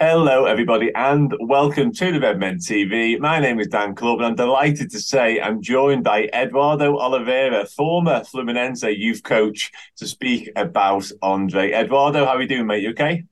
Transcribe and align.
Hello, 0.00 0.44
everybody, 0.44 0.92
and 0.94 1.34
welcome 1.40 1.92
to 1.92 2.12
the 2.12 2.20
Redmen 2.20 2.58
TV. 2.58 3.18
My 3.18 3.40
name 3.40 3.58
is 3.58 3.66
Dan 3.66 3.96
Club, 3.96 4.18
and 4.18 4.26
I'm 4.26 4.36
delighted 4.36 4.92
to 4.92 5.00
say 5.00 5.40
I'm 5.40 5.60
joined 5.60 6.04
by 6.04 6.30
Eduardo 6.32 6.96
Oliveira, 6.96 7.66
former 7.66 8.20
Fluminense 8.20 8.96
youth 8.96 9.24
coach, 9.24 9.72
to 9.96 10.06
speak 10.06 10.50
about 10.54 11.10
Andre. 11.20 11.72
Eduardo, 11.72 12.24
how 12.26 12.36
are 12.36 12.42
you 12.42 12.46
doing, 12.46 12.68
mate? 12.68 12.84
You 12.84 12.90
okay? 12.90 13.24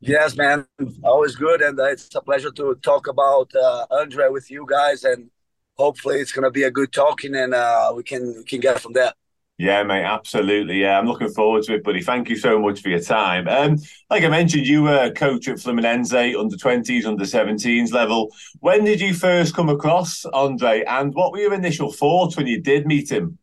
Yes, 0.00 0.34
man. 0.34 0.66
Always 1.04 1.36
good, 1.36 1.60
and 1.60 1.78
it's 1.78 2.14
a 2.14 2.22
pleasure 2.22 2.52
to 2.52 2.76
talk 2.76 3.06
about 3.06 3.54
uh, 3.54 3.84
Andre 3.90 4.30
with 4.30 4.50
you 4.50 4.66
guys, 4.66 5.04
and 5.04 5.28
hopefully 5.74 6.20
it's 6.20 6.32
going 6.32 6.44
to 6.44 6.50
be 6.50 6.62
a 6.62 6.70
good 6.70 6.90
talking, 6.90 7.34
and 7.34 7.52
uh, 7.52 7.92
we 7.94 8.02
can 8.02 8.34
we 8.38 8.44
can 8.44 8.60
get 8.60 8.80
from 8.80 8.94
there. 8.94 9.12
Yeah, 9.58 9.82
mate, 9.84 10.04
absolutely. 10.04 10.82
Yeah, 10.82 10.98
I'm 10.98 11.06
looking 11.06 11.30
forward 11.30 11.62
to 11.64 11.74
it, 11.74 11.82
buddy. 11.82 12.02
Thank 12.02 12.28
you 12.28 12.36
so 12.36 12.58
much 12.58 12.82
for 12.82 12.90
your 12.90 13.00
time. 13.00 13.48
Um, 13.48 13.78
like 14.10 14.22
I 14.22 14.28
mentioned, 14.28 14.66
you 14.66 14.82
were 14.82 15.04
a 15.04 15.10
coach 15.10 15.48
at 15.48 15.56
Fluminense, 15.56 16.38
under 16.38 16.56
20s, 16.56 17.06
under 17.06 17.24
17s 17.24 17.90
level. 17.90 18.30
When 18.60 18.84
did 18.84 19.00
you 19.00 19.14
first 19.14 19.54
come 19.54 19.70
across 19.70 20.26
Andre, 20.26 20.84
and 20.86 21.14
what 21.14 21.32
were 21.32 21.38
your 21.38 21.54
initial 21.54 21.90
thoughts 21.90 22.36
when 22.36 22.46
you 22.46 22.60
did 22.60 22.86
meet 22.86 23.10
him? 23.10 23.38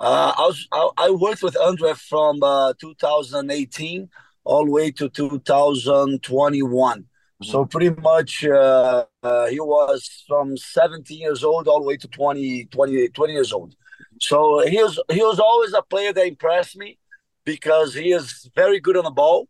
Uh, 0.00 0.32
I, 0.36 0.40
was, 0.40 0.66
I, 0.72 0.90
I, 0.96 1.10
worked 1.10 1.44
with 1.44 1.56
Andre 1.58 1.92
from 1.92 2.42
uh, 2.42 2.72
2018 2.80 4.08
all 4.44 4.64
the 4.64 4.70
way 4.72 4.90
to 4.92 5.08
2021. 5.10 7.04
So 7.42 7.64
pretty 7.66 7.90
much 8.00 8.44
uh, 8.44 9.04
uh, 9.22 9.46
he 9.46 9.60
was 9.60 10.24
from 10.26 10.56
17 10.56 11.18
years 11.18 11.44
old 11.44 11.68
all 11.68 11.80
the 11.80 11.86
way 11.86 11.96
to 11.98 12.08
20, 12.08 12.64
20, 12.66 13.08
20 13.08 13.32
years 13.32 13.52
old. 13.52 13.76
So 14.20 14.66
he 14.66 14.82
was 14.82 15.00
he 15.10 15.22
was 15.22 15.40
always 15.40 15.72
a 15.72 15.82
player 15.82 16.12
that 16.12 16.26
impressed 16.26 16.76
me 16.76 16.98
because 17.44 17.94
he 17.94 18.12
is 18.12 18.48
very 18.54 18.78
good 18.78 18.96
on 18.96 19.04
the 19.04 19.10
ball. 19.10 19.48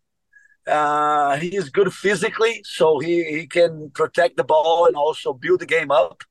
Uh, 0.67 1.37
he 1.37 1.57
is 1.57 1.71
good 1.71 1.93
physically, 1.93 2.63
so 2.65 2.99
he, 2.99 3.25
he 3.25 3.47
can 3.47 3.91
protect 3.91 4.37
the 4.37 4.45
ball 4.45 4.87
and 4.87 4.95
also 4.95 5.33
build 5.33 5.61
the 5.61 5.67
game 5.67 5.91
up. 5.91 6.23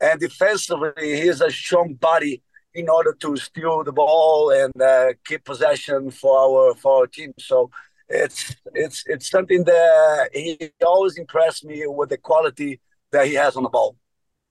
And 0.00 0.18
defensively, 0.18 0.90
he 0.98 1.28
is 1.28 1.40
a 1.40 1.50
strong 1.50 1.94
body 1.94 2.42
in 2.74 2.88
order 2.88 3.14
to 3.20 3.36
steal 3.36 3.84
the 3.84 3.92
ball 3.92 4.50
and 4.50 4.82
uh, 4.82 5.12
keep 5.24 5.44
possession 5.44 6.10
for 6.10 6.36
our 6.38 6.74
for 6.74 7.00
our 7.00 7.06
team. 7.06 7.32
So 7.38 7.70
it's 8.08 8.56
it's 8.74 9.04
it's 9.06 9.30
something 9.30 9.64
that 9.64 10.30
he 10.32 10.70
always 10.84 11.16
impressed 11.16 11.64
me 11.64 11.84
with 11.86 12.08
the 12.08 12.18
quality 12.18 12.80
that 13.12 13.28
he 13.28 13.34
has 13.34 13.56
on 13.56 13.62
the 13.62 13.68
ball. 13.68 13.96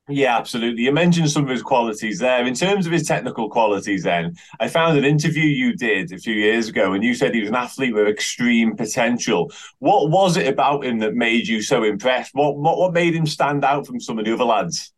Yeah, 0.09 0.37
absolutely. 0.37 0.83
You 0.83 0.91
mentioned 0.91 1.31
some 1.31 1.43
of 1.43 1.49
his 1.49 1.61
qualities 1.61 2.19
there. 2.19 2.45
In 2.45 2.53
terms 2.53 2.85
of 2.85 2.91
his 2.91 3.07
technical 3.07 3.49
qualities, 3.49 4.03
then, 4.03 4.35
I 4.59 4.67
found 4.67 4.97
an 4.97 5.05
interview 5.05 5.43
you 5.43 5.77
did 5.77 6.11
a 6.11 6.17
few 6.17 6.33
years 6.33 6.67
ago, 6.67 6.91
and 6.91 7.01
you 7.01 7.15
said 7.15 7.33
he 7.33 7.39
was 7.39 7.49
an 7.49 7.55
athlete 7.55 7.93
with 7.93 8.07
extreme 8.07 8.75
potential. 8.75 9.49
What 9.79 10.09
was 10.09 10.35
it 10.35 10.47
about 10.47 10.83
him 10.83 10.99
that 10.99 11.15
made 11.15 11.47
you 11.47 11.61
so 11.61 11.83
impressed? 11.85 12.35
What 12.35 12.57
what, 12.57 12.77
what 12.77 12.91
made 12.91 13.15
him 13.15 13.25
stand 13.25 13.63
out 13.63 13.87
from 13.87 14.01
some 14.01 14.19
of 14.19 14.25
the 14.25 14.33
other 14.33 14.43
lads? 14.43 14.91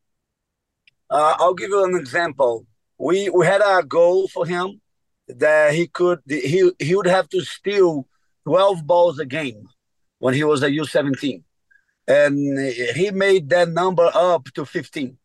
Uh, 1.07 1.35
I'll 1.37 1.53
give 1.53 1.69
you 1.69 1.85
an 1.85 1.95
example. 1.95 2.65
We 2.97 3.29
we 3.29 3.45
had 3.45 3.61
a 3.61 3.83
goal 3.83 4.27
for 4.27 4.47
him 4.47 4.81
that 5.27 5.75
he 5.75 5.85
could 5.85 6.21
he 6.27 6.71
he 6.79 6.95
would 6.95 7.05
have 7.05 7.29
to 7.29 7.41
steal 7.41 8.07
twelve 8.43 8.87
balls 8.87 9.19
a 9.19 9.25
game 9.25 9.69
when 10.17 10.33
he 10.33 10.43
was 10.43 10.63
a 10.63 10.71
U 10.71 10.85
seventeen 10.85 11.43
and 12.07 12.59
he 12.59 13.11
made 13.11 13.49
that 13.49 13.69
number 13.69 14.09
up 14.13 14.45
to 14.55 14.65
15. 14.65 15.17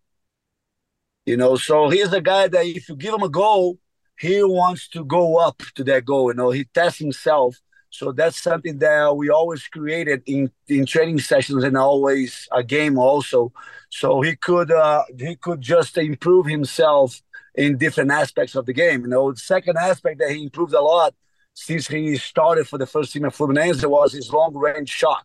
You 1.27 1.37
know, 1.37 1.57
so 1.57 1.91
he's 1.91 2.13
a 2.13 2.21
guy 2.21 2.49
that 2.49 2.67
if 2.67 2.89
you 2.89 2.97
give 2.97 3.15
him 3.15 3.23
a 3.23 3.29
goal, 3.29 3.79
he 4.19 4.43
wants 4.43 4.89
to 4.89 5.05
go 5.05 5.37
up 5.37 5.63
to 5.75 5.85
that 5.85 6.05
goal. 6.05 6.31
You 6.31 6.35
know, 6.35 6.51
he 6.51 6.65
tests 6.65 6.99
himself. 6.99 7.61
So 7.91 8.13
that's 8.13 8.41
something 8.41 8.79
that 8.79 9.17
we 9.17 9.31
always 9.31 9.67
created 9.67 10.23
in, 10.27 10.51
in 10.69 10.87
training 10.87 11.19
sessions 11.19 11.65
and 11.65 11.77
always 11.77 12.49
a 12.53 12.63
game 12.63 12.99
also. 12.99 13.53
So 13.91 14.21
he 14.21 14.37
could 14.37 14.71
uh, 14.71 15.05
he 15.19 15.37
could 15.37 15.61
just 15.61 15.99
improve 15.99 16.47
himself 16.47 17.21
in 17.55 17.79
different 17.79 18.13
aspects 18.13 18.55
of 18.55 18.67
the 18.67 18.73
game. 18.73 19.03
You 19.03 19.09
know, 19.09 19.33
the 19.33 19.39
second 19.39 19.77
aspect 19.77 20.21
that 20.21 20.31
he 20.31 20.45
improved 20.45 20.73
a 20.75 20.81
lot 20.81 21.15
since 21.55 21.89
he 21.89 22.17
started 22.17 22.69
for 22.69 22.79
the 22.79 22.87
first 22.87 23.13
team 23.13 23.25
at 23.25 23.33
Fluminense 23.33 23.85
was 23.89 24.13
his 24.13 24.33
long 24.33 24.55
range 24.55 24.89
shot. 24.89 25.25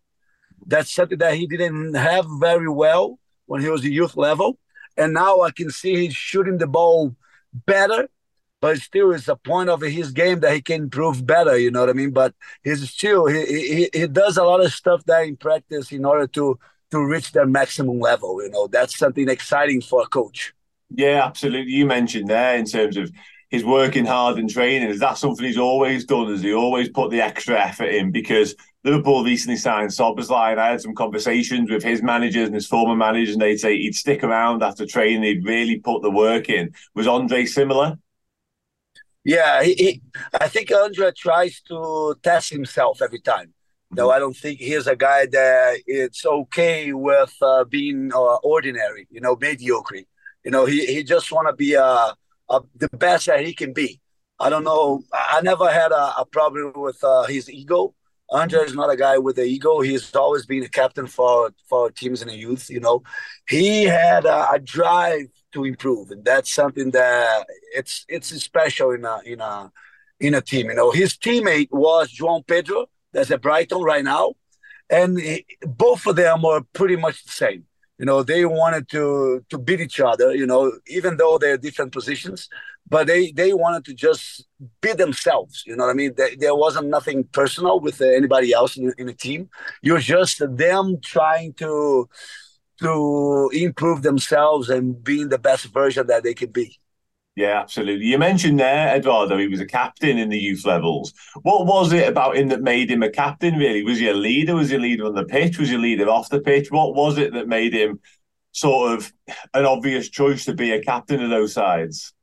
That's 0.65 0.93
something 0.93 1.17
that 1.19 1.35
he 1.35 1.47
didn't 1.47 1.93
have 1.93 2.25
very 2.39 2.69
well 2.69 3.19
when 3.45 3.61
he 3.61 3.69
was 3.69 3.83
a 3.83 3.91
youth 3.91 4.17
level. 4.17 4.57
And 4.97 5.13
now 5.13 5.41
I 5.41 5.51
can 5.51 5.69
see 5.69 5.95
he's 5.95 6.15
shooting 6.15 6.57
the 6.57 6.67
ball 6.67 7.15
better, 7.53 8.07
but 8.61 8.77
still 8.77 9.11
it's 9.11 9.27
a 9.27 9.35
point 9.35 9.69
of 9.69 9.81
his 9.81 10.11
game 10.11 10.39
that 10.39 10.53
he 10.53 10.61
can 10.61 10.83
improve 10.83 11.25
better, 11.25 11.57
you 11.57 11.69
know 11.69 11.81
what 11.81 11.89
I 11.89 11.93
mean? 11.93 12.11
But 12.11 12.33
he's 12.63 12.89
still 12.89 13.27
he 13.27 13.45
he, 13.45 13.89
he 13.93 14.07
does 14.07 14.37
a 14.37 14.43
lot 14.43 14.63
of 14.63 14.73
stuff 14.73 15.03
that 15.05 15.25
in 15.27 15.37
practice 15.37 15.91
in 15.91 16.05
order 16.05 16.27
to 16.27 16.57
to 16.91 17.05
reach 17.05 17.31
their 17.31 17.45
maximum 17.45 17.99
level, 17.99 18.41
you 18.41 18.49
know. 18.49 18.67
That's 18.67 18.97
something 18.97 19.27
exciting 19.29 19.81
for 19.81 20.01
a 20.01 20.07
coach. 20.07 20.53
Yeah, 20.89 21.25
absolutely. 21.25 21.73
You 21.73 21.85
mentioned 21.85 22.29
there 22.29 22.55
in 22.55 22.65
terms 22.65 22.95
of 22.95 23.11
his 23.49 23.65
working 23.65 24.05
hard 24.05 24.37
and 24.37 24.49
training. 24.49 24.89
Is 24.89 24.99
that 24.99 25.17
something 25.17 25.45
he's 25.45 25.57
always 25.57 26.05
done? 26.05 26.29
Has 26.29 26.41
he 26.41 26.53
always 26.53 26.89
put 26.89 27.11
the 27.11 27.21
extra 27.21 27.59
effort 27.59 27.89
in? 27.89 28.11
Because 28.11 28.55
Liverpool 28.85 29.23
recently 29.23 29.57
signed 29.57 29.91
and 29.99 30.29
I 30.31 30.69
had 30.69 30.79
some 30.79 30.93
conversations 30.93 31.71
with 31.71 31.83
his 31.83 32.03
managers 32.03 32.45
and 32.45 32.53
his 32.53 32.67
former 32.67 32.95
managers, 32.95 33.33
and 33.33 33.41
they'd 33.41 33.57
say 33.57 33.75
he'd 33.77 33.95
stick 33.95 34.23
around 34.23 34.61
after 34.61 34.85
training, 34.85 35.23
he'd 35.23 35.43
really 35.43 35.79
put 35.79 36.03
the 36.03 36.11
work 36.11 36.49
in. 36.49 36.71
Was 36.93 37.07
Andre 37.07 37.45
similar? 37.45 37.97
Yeah, 39.23 39.63
he, 39.63 39.73
he, 39.73 40.01
I 40.39 40.47
think 40.47 40.71
Andre 40.71 41.11
tries 41.17 41.59
to 41.61 42.15
test 42.21 42.51
himself 42.51 43.01
every 43.01 43.21
time. 43.21 43.55
No, 43.89 44.03
mm-hmm. 44.07 44.15
I 44.15 44.19
don't 44.19 44.37
think 44.37 44.59
he's 44.59 44.85
a 44.85 44.95
guy 44.95 45.25
that 45.25 45.79
it's 45.87 46.23
okay 46.23 46.93
with 46.93 47.35
uh, 47.41 47.63
being 47.63 48.11
uh, 48.13 48.35
ordinary, 48.43 49.07
you 49.09 49.19
know, 49.19 49.35
mediocre. 49.35 50.03
You 50.43 50.51
know, 50.51 50.65
he, 50.65 50.85
he 50.85 51.03
just 51.03 51.31
want 51.31 51.47
to 51.47 51.55
be 51.55 51.75
uh, 51.75 52.11
uh, 52.47 52.59
the 52.75 52.89
best 52.89 53.25
that 53.25 53.43
he 53.43 53.55
can 53.55 53.73
be. 53.73 53.99
I 54.39 54.49
don't 54.49 54.63
know. 54.63 55.01
I 55.11 55.41
never 55.41 55.71
had 55.71 55.91
a, 55.91 56.19
a 56.19 56.25
problem 56.31 56.73
with 56.75 57.03
uh, 57.03 57.23
his 57.23 57.49
ego. 57.49 57.95
Andre 58.35 58.61
is 58.65 58.75
not 58.75 58.91
a 58.91 58.97
guy 58.97 59.17
with 59.17 59.37
an 59.37 59.45
ego. 59.45 59.79
He's 59.79 60.13
always 60.15 60.45
been 60.45 60.63
a 60.63 60.69
captain 60.69 61.07
for 61.07 61.51
for 61.69 61.89
teams 61.89 62.21
in 62.21 62.27
the 62.27 62.35
youth. 62.35 62.69
You 62.69 62.81
know, 62.81 63.03
he 63.47 63.83
had 63.85 64.25
a, 64.25 64.51
a, 64.51 64.59
drive 64.59 65.27
to 65.53 65.63
improve, 65.63 66.11
and 66.11 66.23
that's 66.25 66.51
something 66.53 66.91
that 66.91 67.45
it's 67.73 68.05
it's 68.09 68.29
special 68.43 68.91
in 68.91 69.05
a 69.05 69.21
in 69.25 69.39
a 69.39 69.71
in 70.19 70.33
a 70.33 70.41
team. 70.41 70.67
You 70.69 70.75
know, 70.75 70.91
his 70.91 71.13
teammate 71.17 71.69
was 71.71 72.11
João 72.11 72.45
Pedro, 72.45 72.87
that's 73.13 73.31
at 73.31 73.41
Brighton 73.41 73.81
right 73.81 74.03
now, 74.03 74.33
and 74.89 75.17
he, 75.17 75.45
both 75.61 76.05
of 76.05 76.17
them 76.17 76.43
are 76.43 76.61
pretty 76.73 76.97
much 76.97 77.23
the 77.23 77.31
same. 77.31 77.63
You 77.97 78.05
know, 78.05 78.21
they 78.23 78.43
wanted 78.45 78.89
to 78.89 79.45
to 79.49 79.57
beat 79.57 79.79
each 79.79 79.99
other. 80.01 80.35
You 80.35 80.45
know, 80.45 80.73
even 80.87 81.15
though 81.17 81.37
they're 81.37 81.57
different 81.57 81.93
positions, 81.93 82.49
but 82.87 83.07
they 83.07 83.31
they 83.31 83.53
wanted 83.53 83.85
to 83.85 83.93
just 83.93 84.45
be 84.81 84.93
themselves. 84.93 85.63
You 85.65 85.75
know 85.75 85.85
what 85.85 85.91
I 85.91 85.95
mean? 85.95 86.13
There, 86.15 86.29
there 86.37 86.55
wasn't 86.55 86.89
nothing 86.89 87.23
personal 87.25 87.79
with 87.79 88.01
uh, 88.01 88.05
anybody 88.05 88.53
else 88.53 88.77
in, 88.77 88.93
in 88.97 89.07
the 89.07 89.13
team. 89.13 89.49
You're 89.81 89.99
just 89.99 90.41
them 90.57 90.99
trying 91.01 91.53
to 91.53 92.07
to 92.81 93.49
improve 93.53 94.01
themselves 94.01 94.69
and 94.69 95.01
being 95.03 95.29
the 95.29 95.37
best 95.37 95.65
version 95.67 96.07
that 96.07 96.23
they 96.23 96.33
could 96.33 96.51
be. 96.51 96.77
Yeah, 97.35 97.59
absolutely. 97.59 98.05
You 98.05 98.17
mentioned 98.17 98.59
there, 98.61 98.95
Eduardo, 98.95 99.37
he 99.37 99.49
was 99.49 99.59
a 99.59 99.65
captain 99.65 100.17
in 100.17 100.29
the 100.29 100.37
youth 100.37 100.65
levels. 100.65 101.13
What 101.41 101.65
was 101.65 101.91
it 101.91 102.07
about 102.07 102.37
him 102.37 102.47
that 102.47 102.61
made 102.61 102.89
him 102.89 103.03
a 103.03 103.09
captain, 103.09 103.55
really? 103.55 103.83
Was 103.83 103.99
he 103.99 104.07
a 104.07 104.13
leader? 104.13 104.55
Was 104.55 104.69
he 104.69 104.77
a 104.77 104.79
leader 104.79 105.05
on 105.05 105.15
the 105.15 105.25
pitch? 105.25 105.59
Was 105.59 105.67
he 105.67 105.75
a 105.75 105.79
leader 105.79 106.07
off 106.07 106.29
the 106.29 106.39
pitch? 106.39 106.71
What 106.71 106.95
was 106.95 107.17
it 107.17 107.33
that 107.33 107.49
made 107.49 107.73
him 107.73 107.99
sort 108.53 108.93
of 108.93 109.11
an 109.53 109.65
obvious 109.65 110.07
choice 110.07 110.45
to 110.45 110.53
be 110.53 110.71
a 110.71 110.81
captain 110.81 111.21
of 111.21 111.29
those 111.29 111.53
sides? 111.53 112.13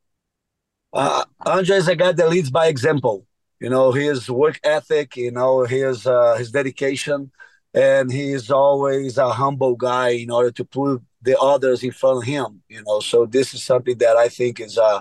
Uh, 0.93 1.25
Andre 1.47 1.77
is 1.77 1.89
a 1.89 1.97
guy 1.97 2.13
that 2.13 2.29
leads 2.29 2.51
by 2.51 2.67
example. 2.67 3.27
You 3.61 3.71
know, 3.71 3.93
his 3.93 4.29
work 4.29 4.61
ethic, 4.65 5.17
you 5.17 5.31
know, 5.31 5.65
his, 5.65 6.07
uh, 6.07 6.35
his 6.37 6.51
dedication, 6.51 7.31
and 7.73 8.13
he 8.13 8.33
is 8.33 8.51
always 8.51 9.17
a 9.17 9.31
humble 9.31 9.77
guy 9.77 10.11
in 10.11 10.31
order 10.31 10.51
to 10.51 10.65
put 10.65 11.01
the 11.23 11.39
others 11.39 11.83
in 11.83 11.93
front 11.93 12.19
of 12.19 12.25
him. 12.25 12.63
You 12.69 12.83
know, 12.85 13.01
so 13.01 13.25
this 13.25 13.55
is 13.55 13.63
something 13.63 13.97
that 13.99 14.17
I 14.17 14.29
think 14.29 14.61
is 14.61 14.77
uh, 14.77 15.01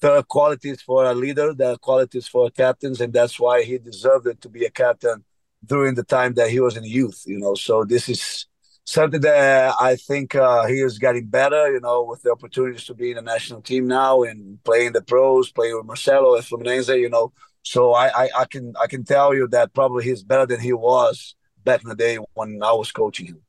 the 0.00 0.22
qualities 0.24 0.82
for 0.82 1.04
a 1.04 1.14
leader, 1.14 1.54
the 1.54 1.78
qualities 1.78 2.26
for 2.26 2.50
captains, 2.50 3.00
and 3.00 3.12
that's 3.12 3.38
why 3.38 3.62
he 3.62 3.78
deserved 3.78 4.26
it 4.26 4.40
to 4.42 4.48
be 4.48 4.64
a 4.64 4.70
captain 4.70 5.24
during 5.64 5.94
the 5.94 6.02
time 6.02 6.34
that 6.34 6.50
he 6.50 6.60
was 6.60 6.76
in 6.76 6.84
youth. 6.84 7.22
You 7.24 7.38
know, 7.38 7.54
so 7.54 7.84
this 7.84 8.08
is 8.08 8.46
something 8.84 9.20
that 9.20 9.74
I 9.80 9.96
think 9.96 10.34
uh, 10.34 10.66
he 10.66 10.80
is 10.80 10.98
getting 10.98 11.26
better. 11.26 11.72
You 11.72 11.80
know, 11.80 12.04
with 12.04 12.22
the 12.22 12.32
opportunities 12.32 12.84
to 12.84 12.94
be 12.94 13.10
in 13.10 13.16
the 13.16 13.22
national 13.22 13.62
team 13.62 13.86
now 13.86 14.22
and 14.22 14.62
playing 14.64 14.92
the 14.92 15.02
pros, 15.02 15.50
playing 15.50 15.76
with 15.76 15.86
Marcelo 15.86 16.36
at 16.36 16.44
Fluminense. 16.44 16.98
You 16.98 17.10
know, 17.10 17.32
so 17.62 17.92
I, 17.92 18.24
I, 18.24 18.28
I 18.40 18.44
can 18.46 18.74
I 18.80 18.86
can 18.86 19.04
tell 19.04 19.34
you 19.34 19.48
that 19.48 19.72
probably 19.72 20.04
he's 20.04 20.22
better 20.22 20.46
than 20.46 20.60
he 20.60 20.72
was 20.72 21.34
back 21.64 21.82
in 21.82 21.88
the 21.88 21.96
day 21.96 22.18
when 22.34 22.60
I 22.62 22.72
was 22.72 22.92
coaching 22.92 23.26
him. 23.26 23.42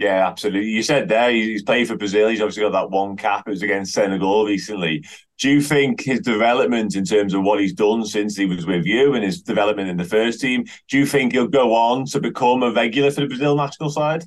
Yeah, 0.00 0.26
absolutely. 0.26 0.70
You 0.70 0.82
said 0.82 1.08
there 1.08 1.30
he's 1.30 1.62
played 1.62 1.86
for 1.86 1.96
Brazil. 1.96 2.28
He's 2.28 2.40
obviously 2.40 2.64
got 2.64 2.72
that 2.72 2.90
one 2.90 3.16
cap. 3.16 3.46
It 3.46 3.50
was 3.50 3.62
against 3.62 3.92
Senegal 3.92 4.44
recently. 4.44 5.04
Do 5.38 5.48
you 5.48 5.60
think 5.60 6.02
his 6.02 6.20
development 6.20 6.96
in 6.96 7.04
terms 7.04 7.32
of 7.32 7.42
what 7.42 7.60
he's 7.60 7.72
done 7.72 8.04
since 8.04 8.36
he 8.36 8.44
was 8.44 8.66
with 8.66 8.84
you 8.84 9.14
and 9.14 9.24
his 9.24 9.40
development 9.40 9.88
in 9.88 9.96
the 9.96 10.04
first 10.04 10.40
team, 10.40 10.64
do 10.88 10.98
you 10.98 11.06
think 11.06 11.32
he'll 11.32 11.46
go 11.46 11.74
on 11.74 12.06
to 12.06 12.20
become 12.20 12.62
a 12.62 12.72
regular 12.72 13.10
for 13.10 13.20
the 13.20 13.28
Brazil 13.28 13.56
national 13.56 13.90
side? 13.90 14.24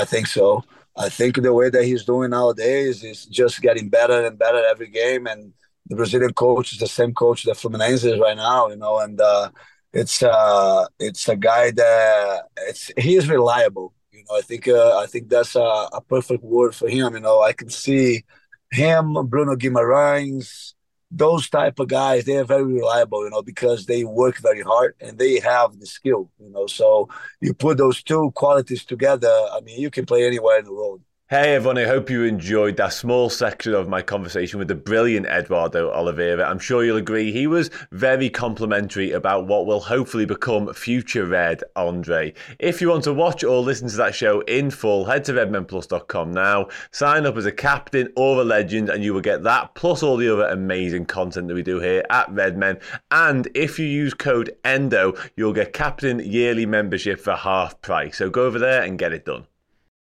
I 0.00 0.04
think 0.04 0.26
so. 0.26 0.64
I 0.96 1.08
think 1.08 1.32
the 1.36 1.52
way 1.52 1.68
that 1.70 1.84
he's 1.84 2.04
doing 2.04 2.30
nowadays 2.30 3.04
is 3.04 3.26
just 3.26 3.60
getting 3.60 3.88
better 3.88 4.26
and 4.26 4.38
better 4.38 4.62
every 4.72 4.88
game. 4.88 5.26
And 5.26 5.52
the 5.86 5.96
Brazilian 5.96 6.34
coach 6.34 6.72
is 6.72 6.78
the 6.78 6.86
same 6.86 7.14
coach 7.14 7.44
that 7.44 7.56
Fluminense 7.56 8.04
is 8.04 8.18
right 8.18 8.36
now, 8.36 8.68
you 8.68 8.76
know, 8.76 8.98
and 8.98 9.20
uh, 9.20 9.50
it's 9.92 10.22
uh, 10.22 10.86
it's 10.98 11.28
a 11.28 11.36
guy 11.36 11.70
that 11.70 12.42
it's 12.68 12.90
he 12.96 13.16
is 13.16 13.28
reliable 13.28 13.94
you 14.18 14.24
know, 14.28 14.36
I 14.36 14.42
think 14.42 14.66
uh, 14.68 14.98
I 14.98 15.06
think 15.06 15.28
that's 15.28 15.54
a, 15.54 15.60
a, 15.60 16.00
perfect 16.00 16.42
word 16.42 16.74
for 16.74 16.88
him. 16.88 17.14
You 17.14 17.20
know, 17.20 17.40
I 17.40 17.52
can 17.52 17.70
see 17.70 18.24
him, 18.70 19.14
Bruno 19.28 19.54
Guimarães, 19.54 20.74
those 21.10 21.48
type 21.48 21.78
of 21.78 21.88
guys. 21.88 22.24
They 22.24 22.36
are 22.36 22.44
very 22.44 22.64
reliable. 22.64 23.24
You 23.24 23.30
know, 23.30 23.42
because 23.42 23.86
they 23.86 24.04
work 24.04 24.38
very 24.38 24.62
hard 24.62 24.94
and 25.00 25.18
they 25.18 25.40
have 25.40 25.78
the 25.78 25.86
skill. 25.86 26.30
You 26.38 26.50
know, 26.50 26.66
so 26.66 27.08
you 27.40 27.54
put 27.54 27.78
those 27.78 28.02
two 28.02 28.32
qualities 28.34 28.84
together. 28.84 29.28
I 29.52 29.60
mean, 29.60 29.80
you 29.80 29.90
can 29.90 30.06
play 30.06 30.26
anywhere 30.26 30.58
in 30.58 30.64
the 30.64 30.72
world. 30.72 31.02
Hey 31.30 31.56
everyone, 31.56 31.76
I 31.76 31.84
hope 31.84 32.08
you 32.08 32.24
enjoyed 32.24 32.78
that 32.78 32.94
small 32.94 33.28
section 33.28 33.74
of 33.74 33.86
my 33.86 34.00
conversation 34.00 34.58
with 34.58 34.68
the 34.68 34.74
brilliant 34.74 35.26
Eduardo 35.26 35.90
Oliveira. 35.90 36.48
I'm 36.48 36.58
sure 36.58 36.82
you'll 36.82 36.96
agree 36.96 37.30
he 37.30 37.46
was 37.46 37.68
very 37.92 38.30
complimentary 38.30 39.12
about 39.12 39.46
what 39.46 39.66
will 39.66 39.80
hopefully 39.80 40.24
become 40.24 40.72
future 40.72 41.26
Red 41.26 41.62
Andre. 41.76 42.32
If 42.58 42.80
you 42.80 42.88
want 42.88 43.04
to 43.04 43.12
watch 43.12 43.44
or 43.44 43.60
listen 43.60 43.88
to 43.88 43.96
that 43.98 44.14
show 44.14 44.40
in 44.40 44.70
full, 44.70 45.04
head 45.04 45.22
to 45.24 45.34
redmenplus.com 45.34 46.32
now, 46.32 46.68
sign 46.92 47.26
up 47.26 47.36
as 47.36 47.44
a 47.44 47.52
captain 47.52 48.10
or 48.16 48.40
a 48.40 48.44
legend, 48.44 48.88
and 48.88 49.04
you 49.04 49.12
will 49.12 49.20
get 49.20 49.42
that 49.42 49.74
plus 49.74 50.02
all 50.02 50.16
the 50.16 50.32
other 50.32 50.46
amazing 50.46 51.04
content 51.04 51.48
that 51.48 51.54
we 51.54 51.62
do 51.62 51.78
here 51.78 52.06
at 52.08 52.30
Redmen. 52.30 52.80
And 53.10 53.48
if 53.54 53.78
you 53.78 53.84
use 53.84 54.14
code 54.14 54.56
ENDO, 54.64 55.12
you'll 55.36 55.52
get 55.52 55.74
captain 55.74 56.20
yearly 56.20 56.64
membership 56.64 57.20
for 57.20 57.34
half 57.34 57.82
price. 57.82 58.16
So 58.16 58.30
go 58.30 58.46
over 58.46 58.58
there 58.58 58.82
and 58.82 58.98
get 58.98 59.12
it 59.12 59.26
done. 59.26 59.46